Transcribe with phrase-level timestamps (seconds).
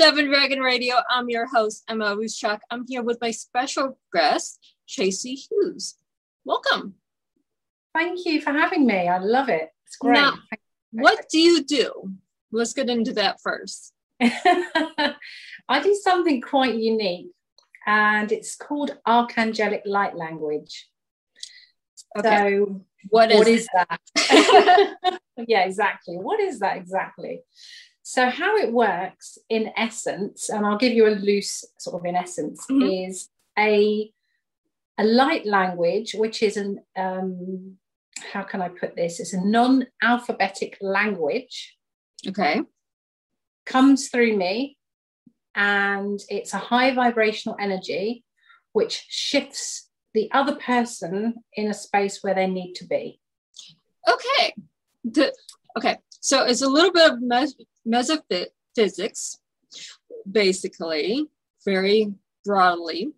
[0.00, 0.94] Dove and Dragon Radio.
[1.10, 2.60] I'm your host, Emma Ruscsak.
[2.70, 4.58] I'm here with my special guest,
[4.88, 5.96] Tracy Hughes.
[6.42, 6.94] Welcome.
[7.94, 9.08] Thank you for having me.
[9.08, 9.68] I love it.
[9.86, 10.14] It's great.
[10.14, 10.38] Now,
[10.92, 12.14] what do you do?
[12.50, 13.92] Let's get into that first.
[14.22, 17.32] I do something quite unique,
[17.86, 20.88] and it's called Archangelic Light Language.
[22.18, 22.38] Okay.
[22.38, 24.98] So, what is, what is that?
[25.46, 26.16] yeah, exactly.
[26.16, 27.42] What is that exactly?
[28.10, 32.16] So, how it works in essence, and I'll give you a loose sort of in
[32.16, 32.82] essence, mm-hmm.
[32.82, 34.10] is a
[34.98, 37.76] a light language, which is an um,
[38.32, 39.20] how can I put this?
[39.20, 41.76] It's a non-alphabetic language.
[42.26, 42.62] Okay.
[43.64, 44.76] Comes through me,
[45.54, 48.24] and it's a high vibrational energy,
[48.72, 53.20] which shifts the other person in a space where they need to be.
[54.08, 54.54] Okay.
[55.04, 55.32] The,
[55.76, 55.98] okay.
[56.20, 59.38] So it's a little bit of mes- metaphysics,
[60.30, 61.26] basically,
[61.64, 62.12] very
[62.44, 63.12] broadly.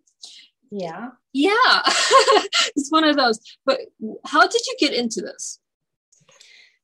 [0.71, 1.09] Yeah.
[1.33, 1.81] Yeah.
[2.75, 3.39] it's one of those.
[3.65, 3.81] But
[4.25, 5.59] how did you get into this?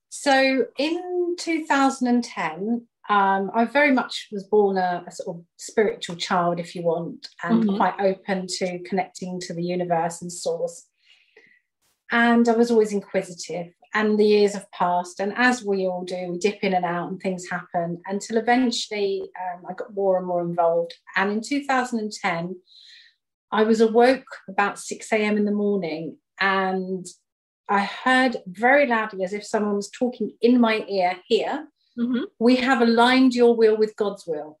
[0.08, 6.60] So in 2010, um, I very much was born a, a, sort of spiritual child,
[6.60, 7.76] if you want, and mm-hmm.
[7.76, 10.86] quite open to connecting to the universe and source.
[12.12, 16.28] And I was always inquisitive and the years have passed and as we all do
[16.30, 20.26] we dip in and out and things happen until eventually um, i got more and
[20.26, 22.56] more involved and in 2010
[23.50, 27.06] i was awoke about 6 a.m in the morning and
[27.68, 31.66] i heard very loudly as if someone was talking in my ear here
[31.98, 32.24] mm-hmm.
[32.38, 34.58] we have aligned your will with god's will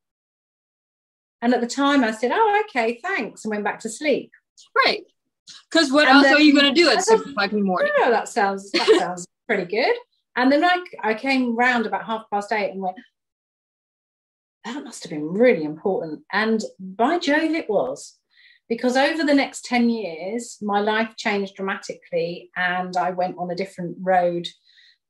[1.40, 4.32] and at the time i said oh okay thanks and went back to sleep
[4.84, 5.04] right
[5.70, 7.64] because what and else then, are you going to do at six o'clock in the
[7.64, 7.92] morning?
[7.98, 9.96] That sounds that sounds pretty good.
[10.36, 12.96] And then I, I came round about half past eight and went,
[14.64, 16.20] that must have been really important.
[16.32, 18.16] And by Jove, it was.
[18.68, 23.56] Because over the next 10 years, my life changed dramatically and I went on a
[23.56, 24.46] different road,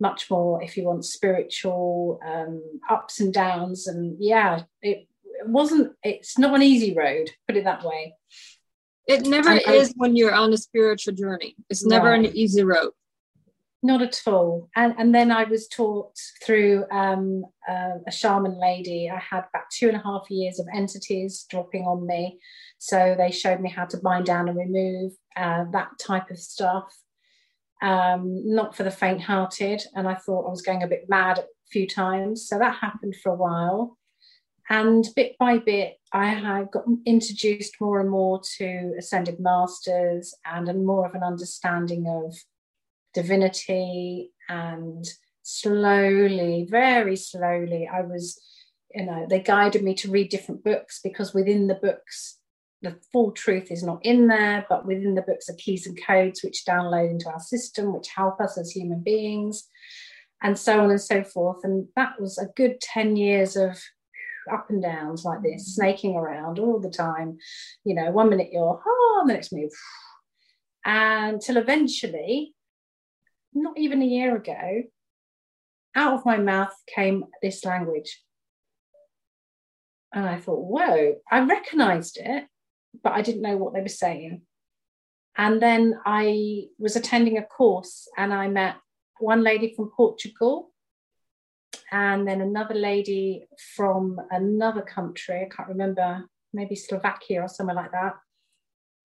[0.00, 3.86] much more, if you want, spiritual um, ups and downs.
[3.88, 8.14] And yeah, it, it wasn't, it's not an easy road, put it that way.
[9.06, 11.56] It never and is I, when you're on a spiritual journey.
[11.68, 12.92] It's never an easy road.
[13.82, 14.68] Not at all.
[14.76, 16.14] And, and then I was taught
[16.44, 19.08] through um, uh, a shaman lady.
[19.08, 22.38] I had about two and a half years of entities dropping on me.
[22.78, 26.94] So they showed me how to bind down and remove uh, that type of stuff.
[27.80, 29.82] Um, not for the faint hearted.
[29.94, 32.46] And I thought I was going a bit mad a few times.
[32.46, 33.96] So that happened for a while.
[34.68, 40.86] And bit by bit, I had got introduced more and more to ascended masters and
[40.86, 42.36] more of an understanding of
[43.14, 44.32] divinity.
[44.48, 45.04] And
[45.42, 48.40] slowly, very slowly, I was,
[48.94, 52.38] you know, they guided me to read different books because within the books,
[52.82, 56.42] the full truth is not in there, but within the books are keys and codes
[56.42, 59.68] which download into our system, which help us as human beings,
[60.42, 61.58] and so on and so forth.
[61.62, 63.78] And that was a good 10 years of
[64.50, 65.74] up and downs like this, mm.
[65.74, 67.38] snaking around all the time.
[67.84, 69.72] You know, one minute you're, oh, the next minute,
[70.84, 72.54] until eventually,
[73.54, 74.82] not even a year ago,
[75.94, 78.22] out of my mouth came this language.
[80.12, 82.44] And I thought, whoa, I recognized it,
[83.02, 84.42] but I didn't know what they were saying.
[85.36, 88.76] And then I was attending a course and I met
[89.20, 90.70] one lady from Portugal
[91.92, 93.46] and then another lady
[93.76, 98.14] from another country, I can't remember, maybe Slovakia or somewhere like that.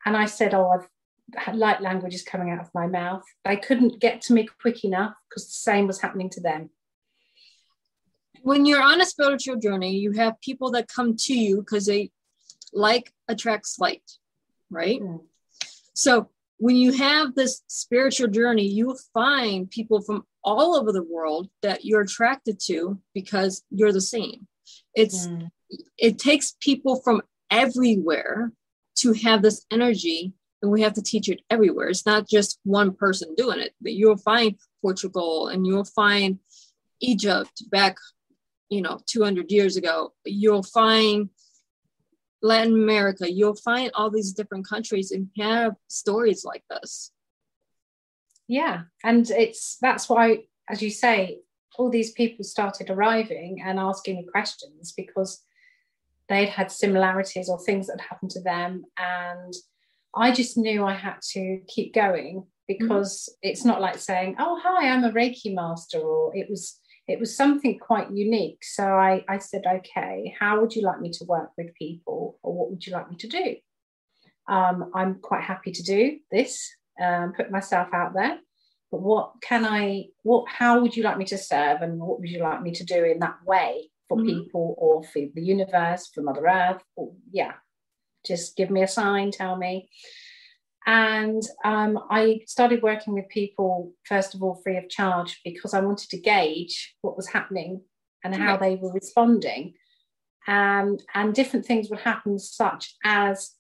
[0.06, 0.88] And I said, Oh, I've
[1.36, 3.24] had light languages coming out of my mouth.
[3.44, 6.70] They couldn't get to me quick enough because the same was happening to them.
[8.44, 12.12] When you're on a spiritual journey, you have people that come to you because they
[12.74, 14.04] like attracts light,
[14.70, 15.02] right?
[15.02, 15.22] Mm.
[15.94, 21.50] So when you have this spiritual journey, you'll find people from all over the world
[21.64, 24.48] that you're attracted to because you're the same.
[24.94, 25.50] It's mm.
[25.98, 28.52] it takes people from everywhere
[28.98, 30.34] to have this energy
[30.66, 31.90] and we have to teach it everywhere.
[31.90, 36.40] It's not just one person doing it, but you'll find Portugal and you'll find
[37.00, 37.98] Egypt back,
[38.70, 40.14] you know, 200 years ago.
[40.26, 41.30] You'll find
[42.42, 43.32] Latin America.
[43.32, 47.12] You'll find all these different countries and have stories like this
[48.48, 51.40] yeah and it's that's why as you say
[51.78, 55.44] all these people started arriving and asking me questions because
[56.30, 59.54] they'd had similarities or things that happened to them and
[60.16, 63.50] i just knew i had to keep going because mm-hmm.
[63.50, 67.36] it's not like saying oh hi i'm a reiki master or it was it was
[67.36, 68.64] something quite unique.
[68.64, 72.54] So I, I said, okay, how would you like me to work with people, or
[72.54, 73.56] what would you like me to do?
[74.48, 76.72] Um, I'm quite happy to do this,
[77.02, 78.40] um, put myself out there.
[78.92, 82.30] But what can I, what, how would you like me to serve, and what would
[82.30, 84.28] you like me to do in that way for mm-hmm.
[84.28, 86.82] people, or for the universe, for Mother Earth?
[86.96, 87.54] Or, yeah,
[88.26, 89.90] just give me a sign, tell me.
[90.86, 95.82] And um, I started working with people, first of all, free of charge, because I
[95.82, 97.82] wanted to gauge what was happening
[98.24, 99.74] and how they were responding.
[100.48, 103.52] Um, and different things would happen, such as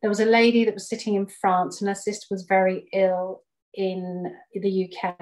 [0.00, 3.42] there was a lady that was sitting in France and her sister was very ill
[3.74, 4.24] in
[4.54, 5.16] the UK.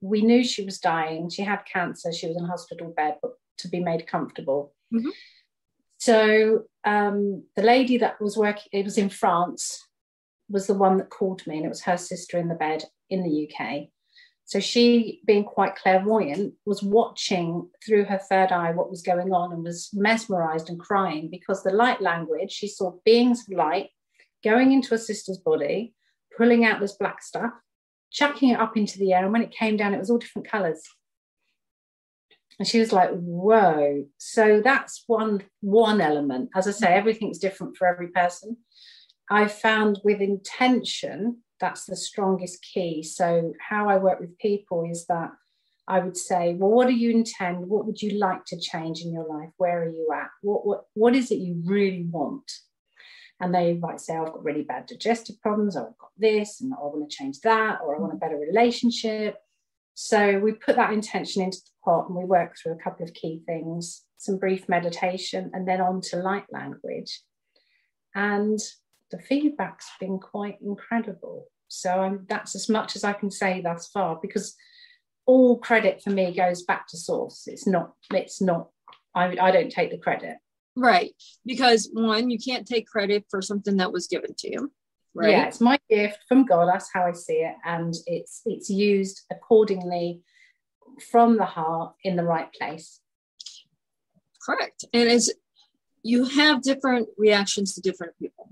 [0.00, 1.28] We knew she was dying.
[1.28, 2.12] She had cancer.
[2.12, 4.74] She was in a hospital bed, but to be made comfortable.
[4.92, 5.10] Mm-hmm.
[5.98, 9.86] So um, the lady that was working, it was in France,
[10.48, 13.22] was the one that called me, and it was her sister in the bed in
[13.22, 13.88] the UK.
[14.44, 19.52] So she, being quite clairvoyant, was watching through her third eye what was going on
[19.52, 23.90] and was mesmerized and crying because the light language, she saw beings of light
[24.42, 25.94] going into her sister's body,
[26.36, 27.52] pulling out this black stuff,
[28.10, 29.22] chucking it up into the air.
[29.22, 30.82] And when it came down, it was all different colors.
[32.60, 34.04] And she was like, whoa.
[34.18, 36.50] So that's one one element.
[36.54, 38.58] As I say, everything's different for every person.
[39.30, 43.02] I found with intention, that's the strongest key.
[43.02, 45.30] So, how I work with people is that
[45.88, 47.66] I would say, well, what do you intend?
[47.66, 49.48] What would you like to change in your life?
[49.56, 50.28] Where are you at?
[50.42, 52.50] What, what, what is it you really want?
[53.40, 56.74] And they might say, I've got really bad digestive problems, or I've got this, and
[56.74, 59.38] I want to change that, or I want a better relationship.
[59.94, 63.42] So we put that intention into pot and we work through a couple of key
[63.46, 67.20] things, some brief meditation, and then on to light language.
[68.14, 68.58] And
[69.10, 71.46] the feedback's been quite incredible.
[71.68, 74.56] So I'm, that's as much as I can say thus far because
[75.26, 77.44] all credit for me goes back to source.
[77.46, 78.68] It's not, it's not,
[79.14, 80.36] I, I don't take the credit.
[80.76, 81.12] Right.
[81.44, 84.72] Because one, you can't take credit for something that was given to you.
[85.14, 85.30] Right.
[85.30, 86.66] Yeah, it's my gift from God.
[86.66, 87.54] That's how I see it.
[87.64, 90.20] And it's it's used accordingly
[91.02, 93.00] from the heart in the right place.
[94.42, 94.84] Correct.
[94.92, 95.30] And it's
[96.02, 98.50] you have different reactions to different people.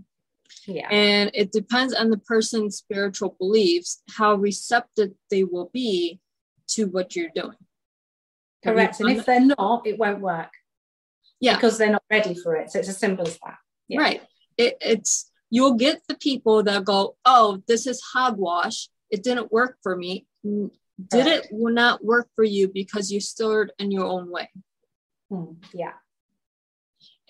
[0.67, 0.89] Yeah.
[0.91, 6.21] And it depends on the person's spiritual beliefs, how receptive they will be
[6.69, 7.57] to what you're doing.
[8.63, 9.01] Correct.
[9.01, 10.51] And if they're not, it won't work.
[11.41, 11.55] Yeah.
[11.55, 12.71] Because they're not ready for it.
[12.71, 13.57] So it's as simple as that.
[13.89, 14.01] Yeah.
[14.01, 14.23] Right.
[14.59, 18.89] It, it's you'll get the people that go, oh, this is hogwash.
[19.11, 20.27] It didn't work for me.
[21.07, 21.45] Did right.
[21.45, 24.51] it will not work for you because you stood in your own way?
[25.31, 25.53] Hmm.
[25.73, 25.93] Yeah.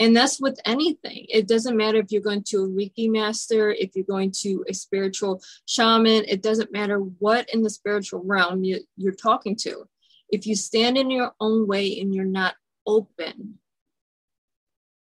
[0.01, 1.27] And that's with anything.
[1.29, 4.73] It doesn't matter if you're going to a Reiki master, if you're going to a
[4.73, 9.85] spiritual shaman, it doesn't matter what in the spiritual realm you, you're talking to.
[10.31, 12.55] If you stand in your own way and you're not
[12.87, 13.59] open,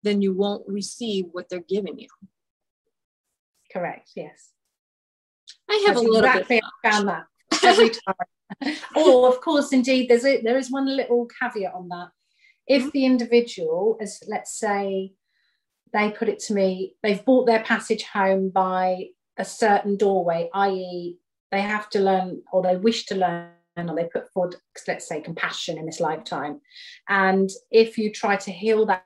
[0.04, 2.07] then you won't receive what they're giving you.
[3.74, 4.52] Correct, yes.
[5.69, 6.92] I have That's a little exactly bit.
[6.92, 7.25] found that
[7.63, 8.75] every time.
[8.96, 12.10] or, of course, indeed, there's a, there is one little caveat on that
[12.68, 12.90] if mm-hmm.
[12.94, 15.14] the individual, as let's say,
[15.94, 19.06] they put it to me, they've bought their passage home by
[19.38, 21.18] a certain doorway, i.e.,
[21.52, 24.56] they have to learn or they wish to learn or they put forward,
[24.88, 26.59] let's say, compassion in this lifetime.
[27.07, 29.06] And if you try to heal that,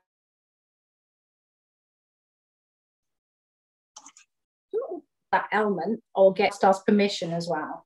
[5.32, 7.86] that element or get stars permission as well.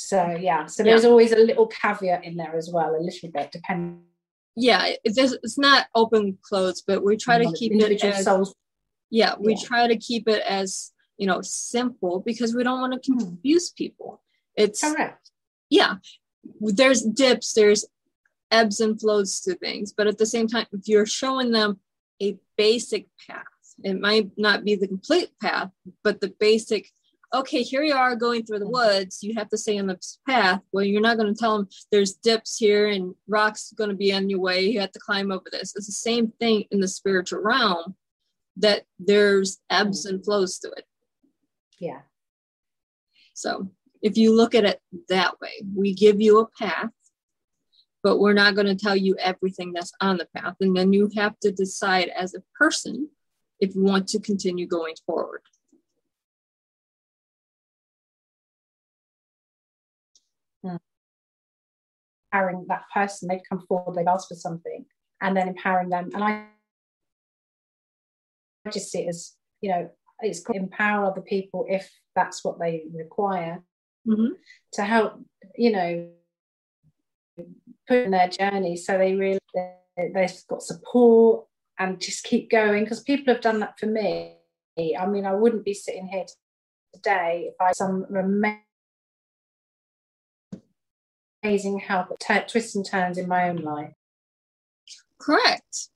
[0.00, 1.10] So yeah, so there's yeah.
[1.10, 4.02] always a little caveat in there as well, a little bit depending
[4.58, 8.54] yeah it's, it's not open closed but we try to keep it as, souls.
[9.10, 9.62] yeah we yeah.
[9.64, 13.18] try to keep it as you know simple because we don't want to hmm.
[13.18, 14.20] confuse people
[14.56, 15.30] it's correct
[15.70, 15.94] yeah
[16.60, 17.84] there's dips there's
[18.50, 21.78] ebbs and flows to things but at the same time if you're showing them
[22.20, 23.44] a basic path
[23.84, 25.70] it might not be the complete path
[26.02, 26.90] but the basic
[27.34, 28.96] okay, here you are going through the mm-hmm.
[28.98, 29.22] woods.
[29.22, 30.60] You have to stay on the path.
[30.72, 34.12] Well, you're not going to tell them there's dips here and rocks going to be
[34.12, 34.62] on your way.
[34.62, 35.74] You have to climb over this.
[35.76, 37.94] It's the same thing in the spiritual realm
[38.56, 40.84] that there's ebbs and flows to it.
[41.78, 42.00] Yeah.
[43.34, 43.70] So
[44.02, 46.90] if you look at it that way, we give you a path,
[48.02, 50.56] but we're not going to tell you everything that's on the path.
[50.60, 53.10] And then you have to decide as a person
[53.60, 55.42] if you want to continue going forward.
[62.32, 63.28] Empowering that person.
[63.28, 64.84] They've come forward, they've asked for something,
[65.20, 66.10] and then empowering them.
[66.14, 66.46] And I
[68.72, 73.62] just see it as, you know, it's empower other people if that's what they require
[74.06, 74.32] mm-hmm.
[74.72, 75.20] to help,
[75.56, 76.08] you know,
[77.86, 79.38] put in their journey so they really
[79.96, 81.46] they've got support
[81.78, 84.34] and just keep going because people have done that for me
[84.98, 86.24] i mean i wouldn't be sitting here
[86.94, 88.60] today if i some amazing
[91.78, 93.92] help t- twists and turns in my own life
[95.18, 95.88] correct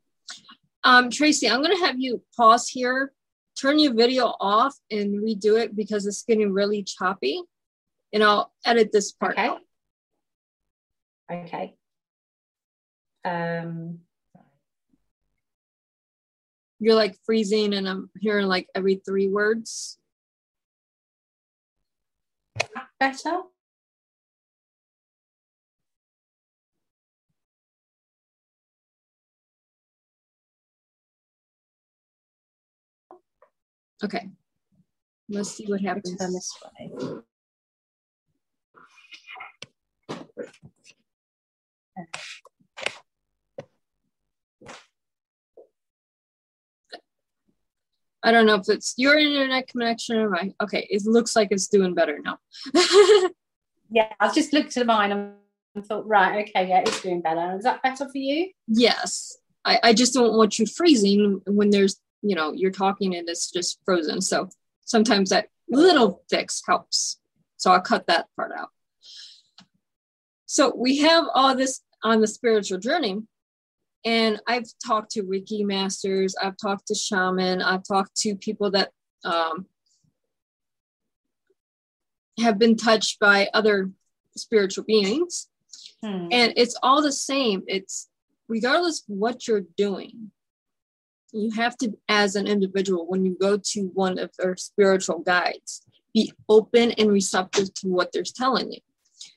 [0.84, 3.12] um, tracy i'm going to have you pause here
[3.60, 7.40] turn your video off and redo it because it's getting really choppy
[8.12, 9.60] and i'll edit this part okay out.
[11.30, 11.74] okay
[13.24, 14.00] um
[16.82, 19.98] you're like freezing and I'm hearing like every three words.
[22.98, 23.42] Better?
[34.04, 34.28] Okay.
[35.28, 36.16] Let's see what happens.
[36.16, 37.22] Turn this way.
[48.24, 50.54] I don't know if it's your internet connection or mine.
[50.62, 52.38] Okay, it looks like it's doing better now.
[53.90, 57.56] yeah, I just looked at mine and thought, right, okay, yeah, it's doing better.
[57.56, 58.50] Is that better for you?
[58.68, 59.36] Yes.
[59.64, 63.50] I, I just don't want you freezing when there's, you know, you're talking and it's
[63.50, 64.20] just frozen.
[64.20, 64.48] So
[64.84, 67.20] sometimes that little fix helps.
[67.56, 68.70] So I'll cut that part out.
[70.46, 73.22] So we have all this on the spiritual journey,
[74.04, 78.90] and I've talked to Reiki masters, I've talked to shaman, I've talked to people that
[79.24, 79.66] um,
[82.38, 83.90] have been touched by other
[84.36, 85.48] spiritual beings.
[86.02, 86.28] Hmm.
[86.30, 87.62] And it's all the same.
[87.66, 88.08] It's
[88.48, 90.32] regardless what you're doing,
[91.32, 95.82] you have to, as an individual, when you go to one of their spiritual guides,
[96.14, 98.80] be open and receptive to what they're telling you.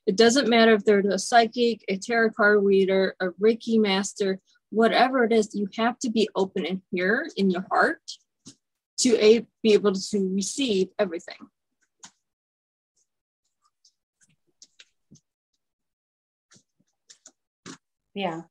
[0.06, 5.24] It doesn't matter if they're a psychic, a tarot card reader, a Reiki master, whatever
[5.24, 8.02] it is, you have to be open and hear in your heart
[9.00, 11.38] to a, be able to receive everything.
[18.14, 18.42] Yeah.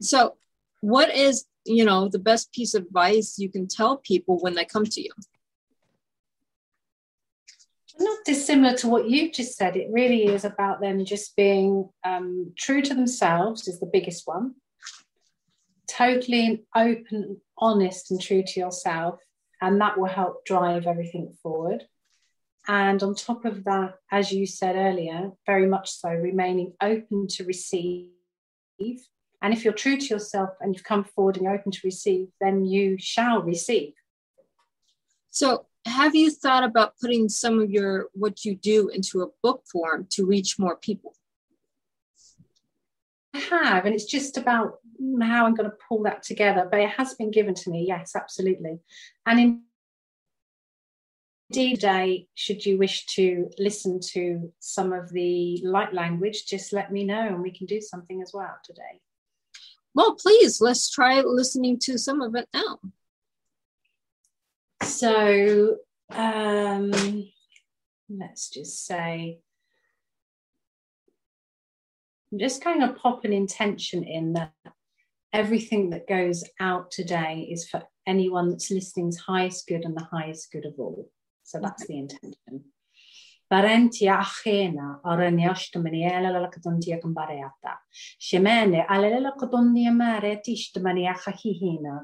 [0.00, 0.36] So,
[0.84, 4.64] what is, you know, the best piece of advice you can tell people when they
[4.64, 5.10] come to you?
[7.96, 9.76] not dissimilar to what you've just said.
[9.76, 14.54] It really is about them just being um, true to themselves, is the biggest one.
[15.88, 19.20] Totally open, honest, and true to yourself.
[19.62, 21.84] And that will help drive everything forward.
[22.66, 27.44] And on top of that, as you said earlier, very much so, remaining open to
[27.44, 28.10] receive.
[29.44, 32.28] And if you're true to yourself and you've come forward and you're open to receive,
[32.40, 33.92] then you shall receive.
[35.28, 39.64] So, have you thought about putting some of your what you do into a book
[39.70, 41.14] form to reach more people?
[43.34, 44.78] I have, and it's just about
[45.20, 46.66] how I'm going to pull that together.
[46.70, 48.78] But it has been given to me, yes, absolutely.
[49.26, 49.60] And
[51.50, 56.90] indeed, today, should you wish to listen to some of the light language, just let
[56.90, 59.02] me know, and we can do something as well today.
[59.94, 62.78] Well, please, let's try listening to some of it now.
[64.82, 65.76] So
[66.10, 66.92] um,
[68.08, 69.38] let's just say,
[72.32, 74.52] I'm just kind of pop an intention in that
[75.32, 80.50] everything that goes out today is for anyone that's listening's highest good and the highest
[80.50, 81.08] good of all.
[81.44, 82.64] So that's the intention.
[83.48, 87.72] parentia ajena ora neosto maniela la katondia combareata
[88.18, 91.94] shemene ala la katondia mare tist mania khihina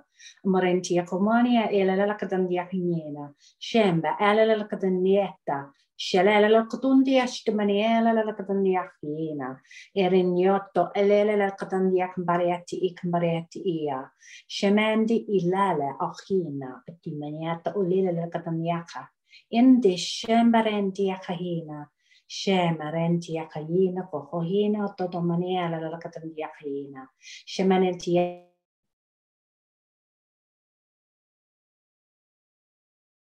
[0.45, 3.25] marentia comania ela la katondia hinena
[3.59, 5.59] shemba ala la katondieta
[6.03, 9.61] شلال القطندي اشتمنيا لا لا قطندي اخينا
[9.99, 14.11] ارنيوتو الا لا قطندي اكمبرياتي اكمبرياتي ايا
[14.49, 19.09] شماندي الا لا اخينا اتمنيات اولي لا قطندي اخا
[19.49, 19.49] kadandiaka.
[19.51, 21.89] Indi shembarentia kahina.
[22.29, 27.09] Shemarentia kahina kohohina totomania la la katandia kahina.
[27.47, 28.47] Shemarentia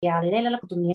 [0.01, 0.94] ya lela la kutumia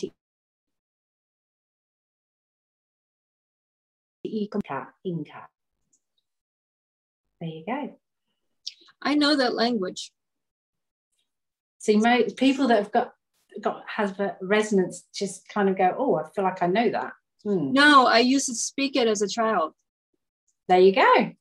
[4.25, 5.49] Inca, Inca.
[7.41, 7.99] There you go.
[9.03, 10.11] I know that language.
[11.79, 13.16] See, most people that have got
[13.63, 17.13] got has a resonance just kind of go, oh, I feel like I know that.
[17.45, 17.73] Hmm.
[17.73, 19.73] No, I used to speak it as a child.
[20.69, 21.33] There you go.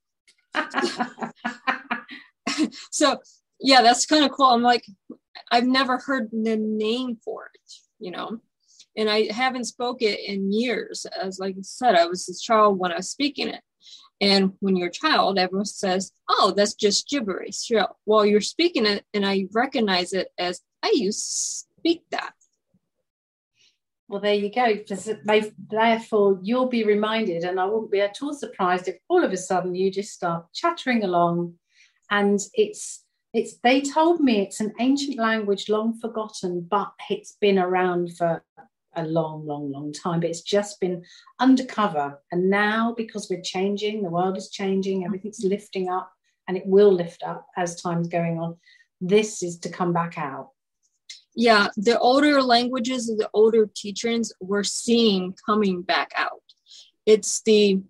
[2.91, 3.19] so
[3.60, 4.45] yeah, that's kind of cool.
[4.48, 4.86] I'm like,
[5.51, 8.39] I've never heard the name for it, you know.
[8.98, 11.05] and I haven't spoken it in years.
[11.22, 13.62] As like I said, I was a child when I was speaking it.
[14.22, 17.88] And when you're a child, everyone says, "Oh, that's just gibberish." Yeah.
[18.05, 21.64] Well, you're speaking it, and I recognize it as I used to
[22.12, 22.34] that.
[24.08, 24.75] Well, there you go.
[25.70, 29.38] Therefore, you'll be reminded, and I wouldn't be at all surprised if all of a
[29.38, 31.56] sudden you just start chattering along,
[32.12, 33.58] and it's it's.
[33.63, 38.44] They told me it's an ancient language, long forgotten, but it's been around for
[38.96, 41.04] a long, long, long time, but it's just been
[41.39, 42.22] undercover.
[42.32, 46.12] And now, because we're changing, the world is changing, everything's lifting up,
[46.48, 48.58] and it will lift up as time's going on.
[49.01, 50.51] This is to come back out.
[51.36, 56.42] Yeah, the older languages, the older teachings, we're seeing coming back out.
[57.06, 57.82] It's the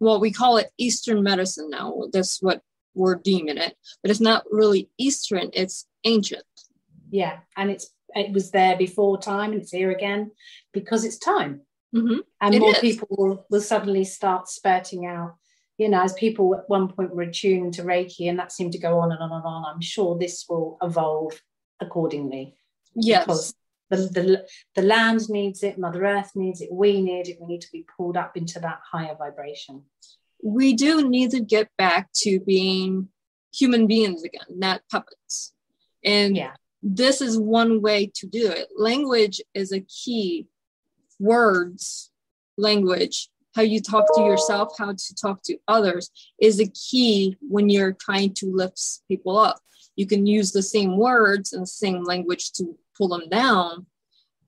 [0.00, 2.08] well, we call it Eastern medicine now.
[2.12, 2.60] That's what
[2.94, 5.50] we're deeming it, but it's not really Eastern.
[5.52, 6.44] It's ancient.
[7.10, 10.30] Yeah, and it's it was there before time and it's here again
[10.72, 11.62] because it's time.
[11.94, 12.18] Mm-hmm.
[12.40, 12.78] And it more is.
[12.78, 15.36] people will, will suddenly start spurting out.
[15.78, 18.78] You know, as people at one point were attuned to Reiki, and that seemed to
[18.78, 19.64] go on and on and on.
[19.64, 21.40] I'm sure this will evolve
[21.80, 22.56] accordingly.
[22.94, 23.24] Yes.
[23.24, 23.54] Because
[23.90, 27.60] the, the, the land needs it, Mother Earth needs it, we need it, we need
[27.60, 29.82] to be pulled up into that higher vibration.
[30.42, 33.08] We do need to get back to being
[33.54, 35.52] human beings again, not puppets.
[36.02, 38.68] And yeah this is one way to do it.
[38.76, 40.46] Language is a key.
[41.18, 42.10] Words,
[42.58, 47.70] language, how you talk to yourself, how to talk to others is a key when
[47.70, 49.60] you're trying to lift people up.
[49.96, 53.86] You can use the same words and same language to pull them down,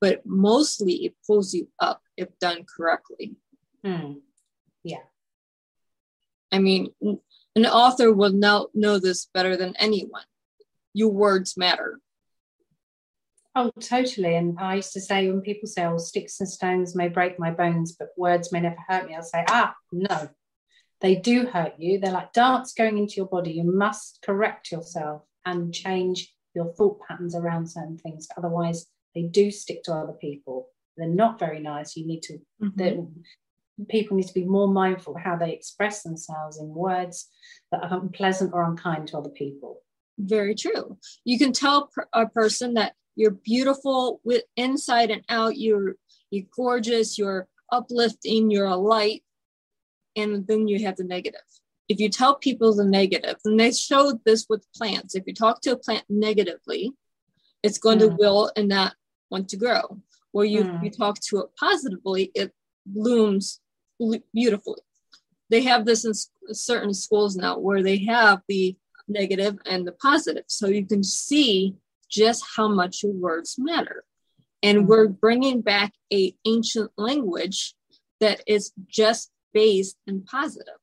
[0.00, 3.36] but mostly it pulls you up if done correctly.
[3.84, 4.14] Hmm.
[4.82, 5.02] Yeah.
[6.52, 10.24] I mean, an author will know, know this better than anyone.
[10.94, 12.00] Your words matter.
[13.54, 14.36] Oh, totally.
[14.36, 17.50] And I used to say when people say, "Oh, sticks and stones may break my
[17.50, 20.28] bones, but words may never hurt me," I'll say, "Ah, no,
[21.00, 21.98] they do hurt you.
[21.98, 23.52] They're like darts going into your body.
[23.52, 28.26] You must correct yourself and change your thought patterns around certain things.
[28.36, 30.68] Otherwise, they do stick to other people.
[30.96, 31.96] They're not very nice.
[31.96, 32.38] You need to.
[32.60, 33.04] Mm-hmm.
[33.90, 37.28] People need to be more mindful how they express themselves in words
[37.70, 39.82] that are unpleasant or unkind to other people.
[40.18, 40.96] Very true.
[41.24, 45.96] You can tell a person that you're beautiful with inside and out you're
[46.30, 49.22] you're gorgeous you're uplifting you're a light
[50.14, 51.40] and then you have the negative
[51.88, 55.60] if you tell people the negative and they showed this with plants if you talk
[55.60, 56.92] to a plant negatively
[57.62, 58.08] it's going mm.
[58.08, 58.94] to will and not
[59.30, 60.00] want to grow
[60.32, 60.84] or you mm.
[60.84, 62.52] you talk to it positively it
[62.84, 63.60] blooms
[64.32, 64.80] beautifully
[65.48, 66.12] they have this in
[66.54, 68.76] certain schools now where they have the
[69.08, 71.76] negative and the positive so you can see
[72.08, 74.04] just how much your words matter.
[74.62, 74.86] And mm-hmm.
[74.86, 77.74] we're bringing back a ancient language
[78.20, 80.74] that is just based in positive.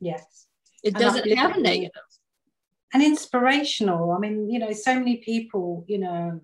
[0.00, 0.46] Yes.
[0.82, 2.02] It doesn't have a negative.
[2.94, 4.12] And inspirational.
[4.12, 6.40] I mean, you know, so many people, you know,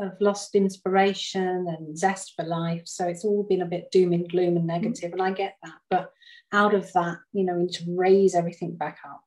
[0.00, 2.82] have lost inspiration and zest for life.
[2.86, 5.20] So it's all been a bit doom and gloom and negative, mm-hmm.
[5.20, 5.74] and I get that.
[5.90, 6.10] But
[6.52, 9.22] out of that, you know, we need to raise everything back up,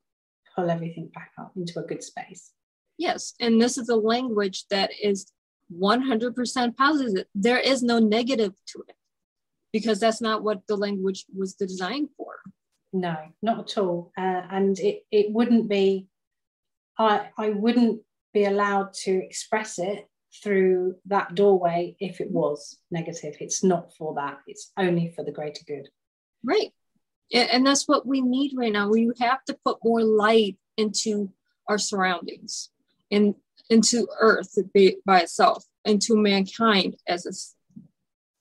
[0.56, 2.52] pull everything back up into a good space.
[2.98, 3.34] Yes.
[3.40, 5.32] And this is a language that is
[5.74, 7.26] 100% positive.
[7.36, 8.96] There is no negative to it
[9.72, 12.27] because that's not what the language was designed for.
[13.00, 14.12] No, not at all.
[14.18, 16.08] Uh, and it, it wouldn't be,
[16.98, 18.02] I, I wouldn't
[18.34, 20.10] be allowed to express it
[20.44, 23.36] through that doorway if it was negative.
[23.40, 25.90] It's not for that, it's only for the greater good.
[26.44, 26.74] Right.
[27.34, 28.90] And that's what we need right now.
[28.90, 31.32] We have to put more light into
[31.68, 32.70] our surroundings
[33.12, 33.36] and
[33.70, 34.58] into earth
[35.06, 37.54] by itself, into mankind as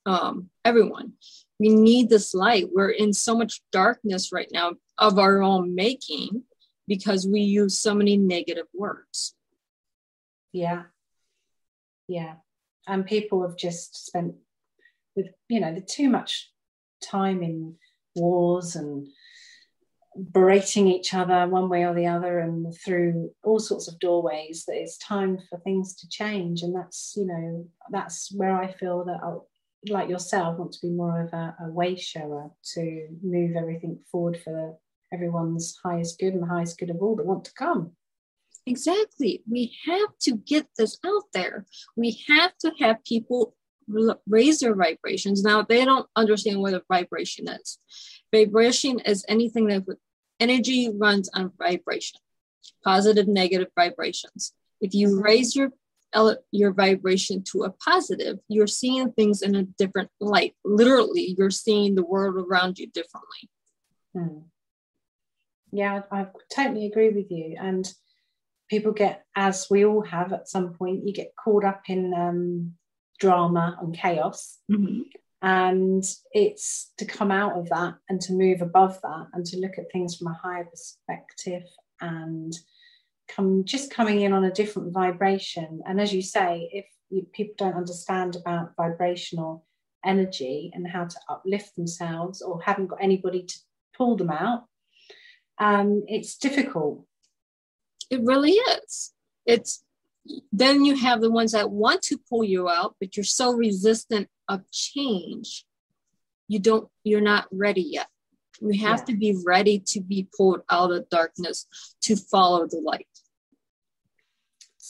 [0.06, 1.14] a, um, everyone.
[1.58, 2.68] We need this light.
[2.72, 6.42] We're in so much darkness right now of our own making
[6.86, 9.34] because we use so many negative words.
[10.52, 10.84] Yeah.
[12.08, 12.34] Yeah.
[12.86, 14.34] And people have just spent
[15.14, 16.50] with, you know, the too much
[17.02, 17.76] time in
[18.14, 19.08] wars and
[20.32, 24.76] berating each other one way or the other and through all sorts of doorways that
[24.76, 29.20] it's time for things to change and that's you know that's where i feel that
[29.88, 34.38] like yourself want to be more of a, a way shower to move everything forward
[34.42, 34.76] for
[35.12, 37.92] everyone's highest good and the highest good of all that want to come.
[38.66, 39.42] Exactly.
[39.48, 41.66] We have to get this out there.
[41.96, 43.54] We have to have people
[44.26, 45.44] raise their vibrations.
[45.44, 47.78] Now they don't understand what a vibration is.
[48.34, 49.98] Vibration is anything that would
[50.38, 52.20] Energy runs on vibration,
[52.84, 54.52] positive, negative vibrations.
[54.80, 55.22] If you mm-hmm.
[55.22, 55.70] raise your
[56.52, 60.54] your vibration to a positive, you're seeing things in a different light.
[60.64, 63.50] Literally, you're seeing the world around you differently.
[64.14, 64.38] Hmm.
[65.72, 67.56] Yeah, I, I totally agree with you.
[67.60, 67.86] And
[68.70, 72.74] people get, as we all have at some point, you get caught up in um,
[73.18, 74.58] drama and chaos.
[74.70, 75.00] Mm-hmm.
[75.42, 79.78] And it's to come out of that and to move above that and to look
[79.78, 81.62] at things from a higher perspective
[82.00, 82.52] and
[83.28, 85.80] come just coming in on a different vibration.
[85.86, 89.64] And as you say, if you, people don't understand about vibrational
[90.04, 93.58] energy and how to uplift themselves or haven't got anybody to
[93.96, 94.64] pull them out,
[95.58, 97.04] um, it's difficult.
[98.10, 99.12] It really is.
[99.46, 99.82] It's
[100.52, 104.28] then you have the ones that want to pull you out, but you're so resistant
[104.48, 105.64] of change.
[106.48, 108.08] You don't, you're not ready yet.
[108.60, 109.04] We have yeah.
[109.04, 111.66] to be ready to be pulled out of darkness
[112.02, 113.06] to follow the light.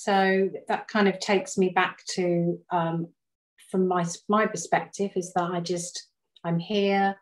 [0.07, 3.09] So that kind of takes me back to, um,
[3.73, 6.07] from my my perspective, is that I just
[6.45, 7.17] I'm here.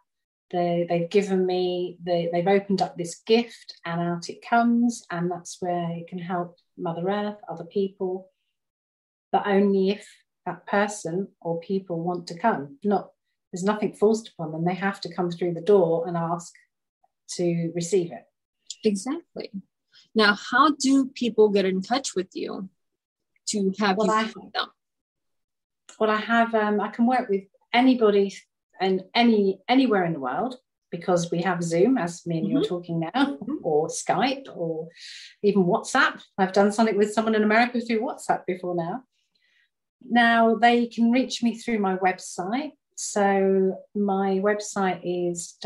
[0.51, 5.31] They, they've given me the, they've opened up this gift and out it comes and
[5.31, 8.31] that's where it can help mother earth other people.
[9.33, 10.07] But only if
[10.45, 12.77] that person or people want to come.
[12.85, 13.09] Not
[13.51, 14.67] there's nothing forced upon them.
[14.67, 16.53] They have to come through the door and ask
[17.37, 18.27] to receive it.
[18.85, 19.51] Exactly
[20.15, 22.69] now how do people get in touch with you
[23.47, 24.69] to have well, you I, them
[25.99, 28.35] well i have um, i can work with anybody
[28.81, 30.57] and any anywhere in the world
[30.97, 32.57] because we have Zoom, as me and mm-hmm.
[32.57, 33.55] you are talking now, mm-hmm.
[33.63, 34.89] or Skype, or
[35.43, 36.23] even WhatsApp.
[36.39, 39.03] I've done something with someone in America through WhatsApp before now.
[40.09, 42.73] Now they can reach me through my website.
[42.95, 45.57] So my website is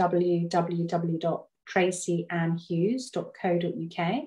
[1.74, 4.24] www.tracyannhughes.co.uk.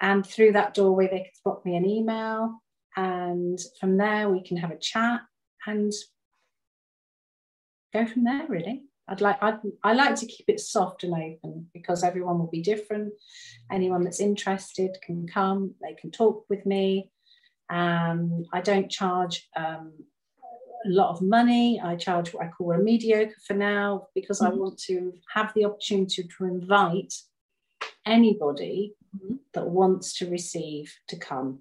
[0.00, 2.60] And through that doorway, they can drop me an email.
[2.96, 5.22] And from there, we can have a chat
[5.66, 5.92] and
[7.92, 8.84] go from there, really.
[9.06, 12.62] I'd like I'd, I like to keep it soft and open because everyone will be
[12.62, 13.12] different.
[13.70, 15.74] Anyone that's interested can come.
[15.82, 17.10] They can talk with me.
[17.68, 19.92] Um, I don't charge um,
[20.84, 21.80] a lot of money.
[21.82, 24.52] I charge what I call a mediocre for now because mm-hmm.
[24.52, 27.14] I want to have the opportunity to invite
[28.06, 29.36] anybody mm-hmm.
[29.54, 31.60] that wants to receive to come.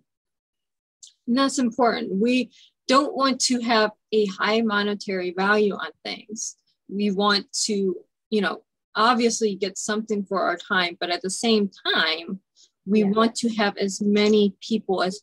[1.27, 2.21] And that's important.
[2.21, 2.51] We
[2.87, 6.57] don't want to have a high monetary value on things
[6.89, 7.95] we want to,
[8.29, 8.63] you know,
[8.95, 12.39] obviously get something for our time, but at the same time,
[12.85, 13.09] we yeah.
[13.09, 15.21] want to have as many people as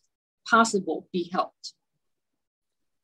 [0.49, 1.75] possible be helped.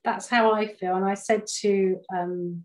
[0.06, 0.94] That's how I feel.
[0.94, 2.62] And I said to um,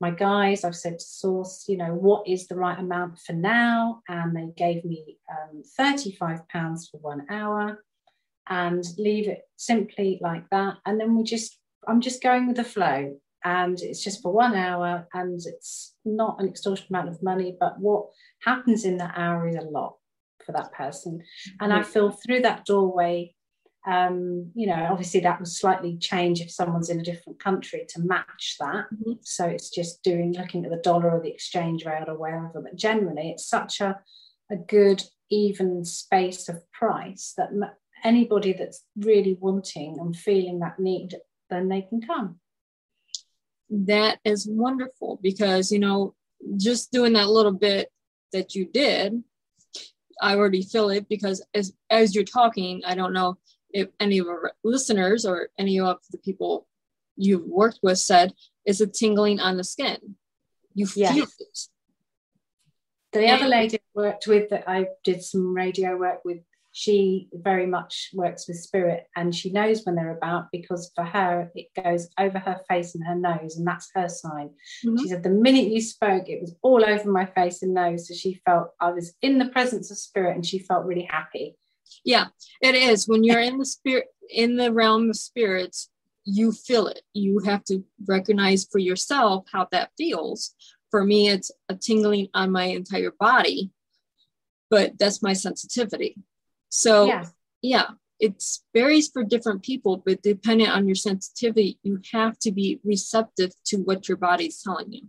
[0.00, 4.00] my guys, I've said to Source, you know, what is the right amount for now?
[4.08, 6.46] And they gave me um, £35
[6.88, 7.84] for one hour
[8.48, 10.76] and leave it simply like that.
[10.86, 14.54] And then we just, I'm just going with the flow and it's just for one
[14.54, 18.06] hour and it's not an extortionate amount of money but what
[18.44, 19.96] happens in that hour is a lot
[20.44, 21.22] for that person
[21.60, 23.32] and i feel through that doorway
[23.88, 28.02] um, you know obviously that will slightly change if someone's in a different country to
[28.02, 29.12] match that mm-hmm.
[29.22, 32.76] so it's just doing looking at the dollar or the exchange rate or wherever but
[32.76, 33.98] generally it's such a,
[34.50, 37.48] a good even space of price that
[38.04, 41.16] anybody that's really wanting and feeling that need
[41.48, 42.38] then they can come
[43.70, 46.14] that is wonderful because you know
[46.58, 47.88] just doing that little bit
[48.34, 49.22] that you did
[50.20, 53.38] i already feel it because as as you're talking i don't know
[53.70, 56.66] if any of our listeners or any of the people
[57.16, 58.32] you've worked with said
[58.64, 60.16] is a tingling on the skin?
[60.74, 61.34] You feel yes.
[61.38, 61.58] it.
[63.12, 66.38] The and, other lady I worked with that i did some radio work with
[66.72, 71.50] she very much works with spirit and she knows when they're about because for her
[71.54, 74.50] it goes over her face and her nose and that's her sign.
[74.84, 74.98] Mm-hmm.
[74.98, 78.08] she said the minute you spoke it was all over my face and nose.
[78.08, 81.56] So she felt i was in the presence of spirit and she felt really happy
[82.04, 82.26] yeah
[82.60, 83.08] it is.
[83.08, 85.90] When you're in the spirit in the realm of spirits
[86.30, 87.00] you feel it.
[87.14, 90.54] You have to recognize for yourself how that feels.
[90.90, 93.70] For me it's a tingling on my entire body
[94.70, 96.16] but that's my sensitivity.
[96.68, 97.24] So yeah,
[97.62, 97.86] yeah
[98.20, 98.42] it
[98.74, 103.76] varies for different people, but depending on your sensitivity, you have to be receptive to
[103.76, 105.02] what your body's telling you.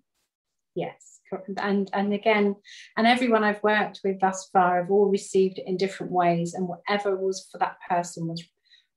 [0.75, 1.08] Yes,
[1.57, 2.55] and and again,
[2.97, 6.67] and everyone I've worked with thus far have all received it in different ways, and
[6.67, 8.43] whatever was for that person was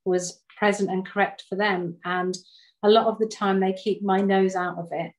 [0.05, 1.97] was present and correct for them.
[2.05, 2.35] And
[2.83, 5.11] a lot of the time, they keep my nose out of it.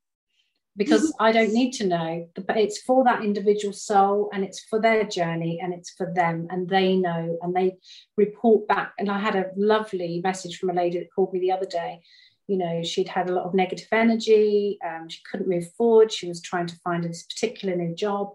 [0.76, 2.28] because I don't need to know.
[2.46, 6.48] But it's for that individual soul and it's for their journey and it's for them
[6.50, 7.76] and they know and they
[8.16, 8.92] report back.
[8.98, 12.02] And I had a lovely message from a lady that called me the other day.
[12.46, 14.78] You know, she'd had a lot of negative energy.
[14.86, 16.12] Um, she couldn't move forward.
[16.12, 18.34] She was trying to find this particular new job.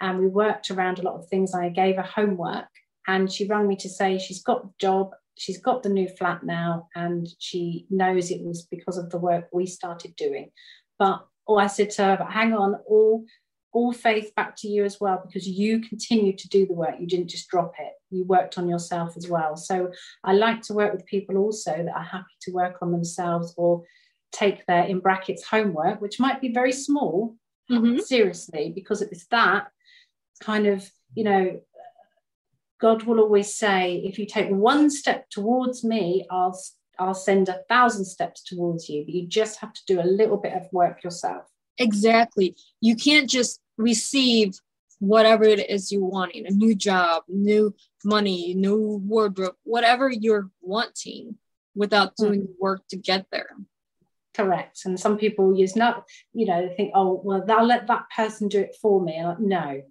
[0.00, 1.54] And we worked around a lot of things.
[1.54, 2.66] I gave her homework
[3.06, 6.42] and she rang me to say she's got the job she's got the new flat
[6.42, 10.50] now and she knows it was because of the work we started doing
[10.98, 13.24] but oh i said to her but hang on all
[13.72, 17.06] all faith back to you as well because you continued to do the work you
[17.06, 19.90] didn't just drop it you worked on yourself as well so
[20.24, 23.82] i like to work with people also that are happy to work on themselves or
[24.30, 27.34] take their in brackets homework which might be very small
[27.70, 27.98] mm-hmm.
[27.98, 29.68] seriously because it's that
[30.42, 31.60] kind of you know
[32.82, 36.60] God will always say, if you take one step towards me, I'll
[36.98, 39.04] I'll send a thousand steps towards you.
[39.04, 41.44] But you just have to do a little bit of work yourself.
[41.78, 42.56] Exactly.
[42.80, 44.54] You can't just receive
[44.98, 51.36] whatever it is you're wanting, a new job, new money, new wardrobe, whatever you're wanting
[51.74, 52.24] without hmm.
[52.24, 53.50] doing the work to get there.
[54.34, 54.80] Correct.
[54.86, 58.48] And some people use not, you know, they think, oh, well, they'll let that person
[58.48, 59.22] do it for me.
[59.22, 59.82] Like, no,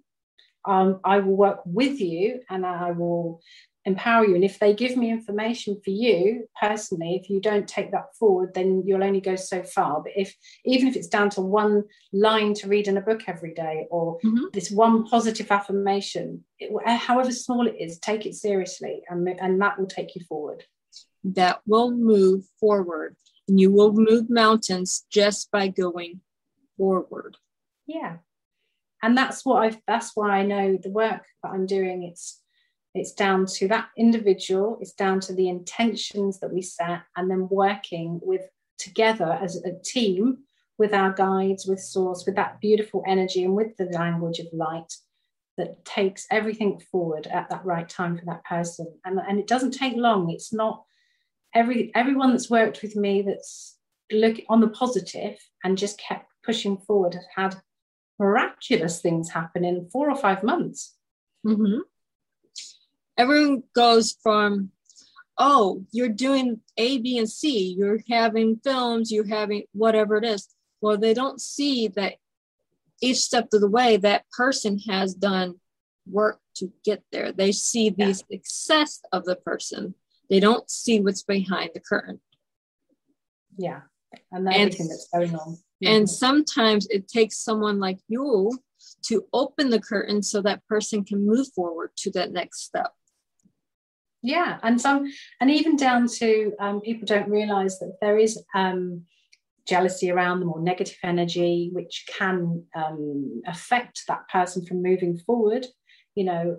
[0.64, 3.40] um, I will work with you and I will
[3.84, 4.34] empower you.
[4.34, 8.54] And if they give me information for you personally, if you don't take that forward,
[8.54, 10.02] then you'll only go so far.
[10.02, 13.54] But if even if it's down to one line to read in a book every
[13.54, 14.46] day or mm-hmm.
[14.52, 19.78] this one positive affirmation, it, however small it is, take it seriously and, and that
[19.78, 20.64] will take you forward.
[21.24, 23.16] That will move forward.
[23.48, 26.20] And you will move mountains just by going
[26.76, 27.36] forward.
[27.86, 28.18] Yeah
[29.02, 32.41] and that's what i that's why i know the work that i'm doing it's
[32.94, 37.48] it's down to that individual it's down to the intentions that we set and then
[37.50, 38.42] working with
[38.78, 40.38] together as a team
[40.78, 44.92] with our guides with source with that beautiful energy and with the language of light
[45.58, 49.72] that takes everything forward at that right time for that person and, and it doesn't
[49.72, 50.84] take long it's not
[51.54, 53.76] every everyone that's worked with me that's
[54.10, 57.56] looking on the positive and just kept pushing forward has had
[58.18, 60.94] miraculous things happen in four or five months.
[61.46, 61.80] Mm-hmm.
[63.18, 64.70] Everyone goes from,
[65.38, 70.48] oh, you're doing A, B, and C, you're having films, you're having whatever it is.
[70.80, 72.14] Well, they don't see that
[73.00, 75.56] each step of the way that person has done
[76.06, 77.32] work to get there.
[77.32, 78.12] They see the yeah.
[78.12, 79.94] success of the person.
[80.30, 82.20] They don't see what's behind the curtain.
[83.56, 83.82] Yeah.
[84.30, 85.58] And everything and, that's going on.
[85.84, 88.50] And sometimes it takes someone like you
[89.06, 92.92] to open the curtain so that person can move forward to that next step.
[94.22, 99.02] Yeah, and some, and even down to um, people don't realize that there is um,
[99.66, 105.66] jealousy around them or negative energy, which can um, affect that person from moving forward.
[106.14, 106.56] You know,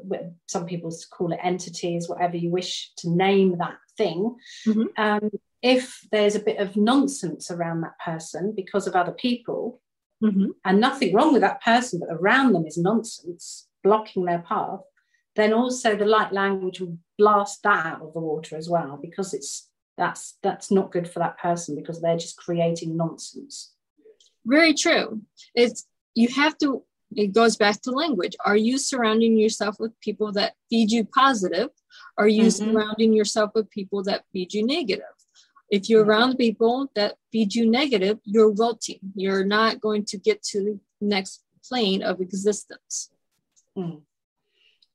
[0.48, 4.36] some people call it entities, whatever you wish to name that thing.
[4.68, 5.02] Mm-hmm.
[5.02, 5.30] Um,
[5.62, 9.82] if there's a bit of nonsense around that person because of other people,
[10.22, 10.48] mm-hmm.
[10.66, 14.80] and nothing wrong with that person, but around them is nonsense blocking their path,
[15.36, 19.34] then also the light language will blast that out of the water as well because
[19.34, 23.74] it's that's that's not good for that person because they're just creating nonsense.
[24.46, 25.22] Very true.
[25.56, 26.84] It's you have to
[27.16, 28.36] it goes back to language.
[28.44, 31.70] Are you surrounding yourself with people that feed you positive?
[32.18, 32.72] Are you mm-hmm.
[32.72, 35.06] surrounding yourself with people that feed you negative?
[35.70, 39.00] If you're around people that feed you negative, you're wilting.
[39.16, 43.10] You're not going to get to the next plane of existence.
[43.78, 44.02] Mm.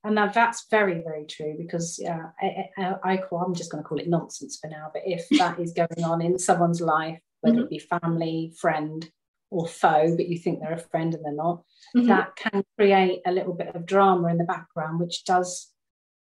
[0.09, 3.85] And now that's very, very true because yeah, I, I, I, call, I'm just going
[3.85, 4.91] to call it nonsense for now.
[4.91, 7.65] But if that is going on in someone's life, whether mm-hmm.
[7.65, 9.07] it be family, friend,
[9.51, 11.63] or foe, but you think they're a friend and they're not,
[11.95, 12.09] mm-hmm.
[12.09, 15.73] that can create a little bit of drama in the background, which does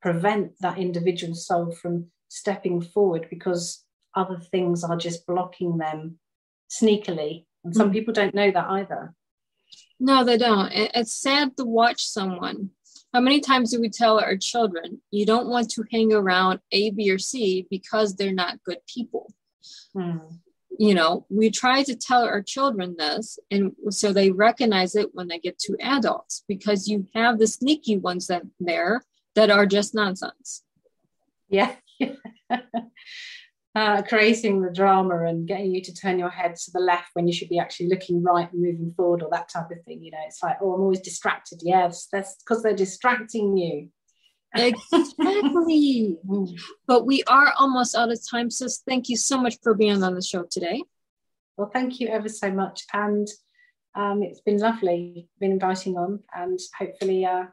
[0.02, 3.86] prevent that individual soul from stepping forward because
[4.16, 6.18] other things are just blocking them
[6.68, 7.46] sneakily.
[7.64, 7.94] And some mm.
[7.94, 9.14] people don't know that either.
[10.00, 10.72] No, they don't.
[10.74, 12.72] It's sad to watch someone.
[13.18, 16.92] How many times do we tell our children, you don't want to hang around A,
[16.92, 19.34] B, or C because they're not good people?
[19.96, 20.38] Mm.
[20.78, 25.30] You know, we try to tell our children this, and so they recognize it when
[25.30, 29.02] they get to adults because you have the sneaky ones that there
[29.34, 30.62] that are just nonsense.
[31.50, 31.74] Yeah.
[33.78, 37.28] uh, creating the drama and getting you to turn your head to the left when
[37.28, 40.02] you should be actually looking right and moving forward or that type of thing.
[40.02, 41.60] You know, it's like, oh, I'm always distracted.
[41.62, 43.90] Yes, that's because they're distracting you.
[44.56, 46.18] exactly.
[46.88, 48.50] but we are almost out of time.
[48.50, 50.82] So thank you so much for being on the show today.
[51.56, 52.84] Well, thank you ever so much.
[52.94, 53.28] And
[53.98, 57.46] Um, it's been lovely, been inviting on, and hopefully uh,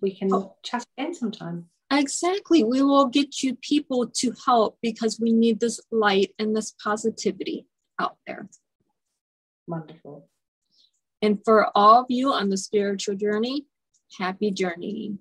[0.00, 0.54] we can oh.
[0.62, 1.68] chat again sometime.
[1.90, 2.62] Exactly.
[2.62, 7.66] We will get you people to help because we need this light and this positivity
[7.98, 8.48] out there.
[9.66, 10.28] Wonderful.
[11.20, 13.66] And for all of you on the spiritual journey,
[14.18, 15.18] happy journey.